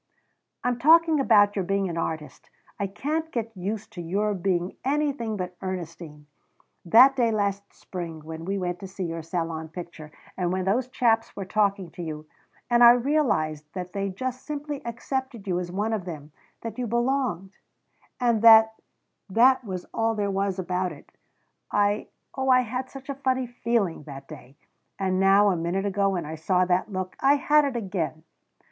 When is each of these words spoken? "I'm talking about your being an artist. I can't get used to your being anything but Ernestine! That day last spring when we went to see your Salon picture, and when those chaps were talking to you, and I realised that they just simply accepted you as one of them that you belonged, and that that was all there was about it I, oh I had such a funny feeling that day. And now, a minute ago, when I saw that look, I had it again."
"I'm 0.63 0.79
talking 0.79 1.19
about 1.19 1.55
your 1.55 1.63
being 1.63 1.87
an 1.87 1.95
artist. 1.95 2.49
I 2.79 2.87
can't 2.87 3.31
get 3.31 3.55
used 3.55 3.93
to 3.93 4.01
your 4.01 4.33
being 4.33 4.75
anything 4.83 5.37
but 5.37 5.55
Ernestine! 5.61 6.25
That 6.83 7.15
day 7.15 7.29
last 7.29 7.71
spring 7.71 8.23
when 8.23 8.43
we 8.43 8.57
went 8.57 8.79
to 8.79 8.87
see 8.87 9.03
your 9.03 9.21
Salon 9.21 9.69
picture, 9.69 10.09
and 10.35 10.51
when 10.51 10.65
those 10.65 10.87
chaps 10.87 11.35
were 11.35 11.45
talking 11.45 11.91
to 11.91 12.01
you, 12.01 12.25
and 12.67 12.83
I 12.83 12.93
realised 12.93 13.71
that 13.73 13.93
they 13.93 14.09
just 14.09 14.43
simply 14.43 14.83
accepted 14.87 15.45
you 15.45 15.59
as 15.59 15.71
one 15.71 15.93
of 15.93 16.05
them 16.05 16.31
that 16.61 16.79
you 16.79 16.87
belonged, 16.87 17.51
and 18.19 18.41
that 18.41 18.73
that 19.29 19.63
was 19.63 19.85
all 19.93 20.15
there 20.15 20.31
was 20.31 20.57
about 20.57 20.91
it 20.91 21.11
I, 21.71 22.07
oh 22.33 22.49
I 22.49 22.61
had 22.61 22.89
such 22.89 23.07
a 23.07 23.13
funny 23.13 23.45
feeling 23.45 24.01
that 24.05 24.27
day. 24.27 24.57
And 24.97 25.19
now, 25.19 25.51
a 25.51 25.55
minute 25.55 25.85
ago, 25.85 26.09
when 26.09 26.25
I 26.25 26.33
saw 26.33 26.65
that 26.65 26.91
look, 26.91 27.15
I 27.19 27.35
had 27.35 27.65
it 27.65 27.75
again." 27.75 28.23